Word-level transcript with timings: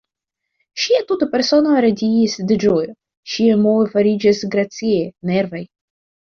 Ŝia 0.83 1.01
tuta 1.11 1.27
persono 1.33 1.75
radiis 1.87 2.39
de 2.53 2.59
ĝojo; 2.65 2.97
ŝiaj 3.35 3.61
movoj 3.69 3.87
fariĝis 3.95 4.43
graciaj, 4.57 5.07
nervaj. 5.35 5.67